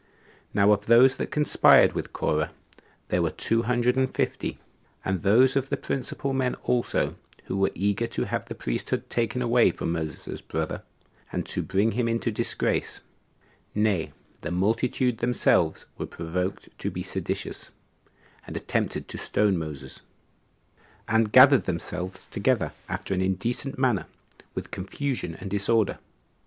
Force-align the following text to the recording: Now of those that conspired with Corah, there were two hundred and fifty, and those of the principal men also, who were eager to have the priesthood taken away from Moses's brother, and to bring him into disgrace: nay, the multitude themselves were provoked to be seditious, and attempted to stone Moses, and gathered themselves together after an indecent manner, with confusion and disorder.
Now 0.51 0.71
of 0.71 0.87
those 0.87 1.17
that 1.17 1.29
conspired 1.29 1.93
with 1.93 2.11
Corah, 2.11 2.49
there 3.09 3.21
were 3.21 3.29
two 3.29 3.61
hundred 3.61 3.95
and 3.97 4.11
fifty, 4.11 4.57
and 5.05 5.21
those 5.21 5.55
of 5.55 5.69
the 5.69 5.77
principal 5.77 6.33
men 6.33 6.55
also, 6.63 7.17
who 7.43 7.55
were 7.55 7.69
eager 7.75 8.07
to 8.07 8.23
have 8.25 8.45
the 8.45 8.55
priesthood 8.55 9.11
taken 9.11 9.43
away 9.43 9.69
from 9.69 9.91
Moses's 9.91 10.41
brother, 10.41 10.81
and 11.31 11.45
to 11.45 11.61
bring 11.61 11.91
him 11.91 12.07
into 12.07 12.31
disgrace: 12.31 13.01
nay, 13.75 14.11
the 14.41 14.49
multitude 14.49 15.19
themselves 15.19 15.85
were 15.99 16.07
provoked 16.07 16.69
to 16.79 16.89
be 16.89 17.03
seditious, 17.03 17.69
and 18.47 18.57
attempted 18.57 19.07
to 19.09 19.19
stone 19.19 19.55
Moses, 19.55 20.01
and 21.07 21.31
gathered 21.31 21.65
themselves 21.65 22.25
together 22.25 22.71
after 22.89 23.13
an 23.13 23.21
indecent 23.21 23.77
manner, 23.77 24.07
with 24.55 24.71
confusion 24.71 25.35
and 25.35 25.51
disorder. 25.51 25.99